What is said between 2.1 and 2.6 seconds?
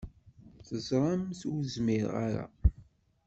ara.